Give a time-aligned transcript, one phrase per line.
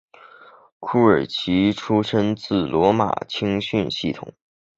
[0.79, 4.33] 库尔奇出身自罗马的青训系统。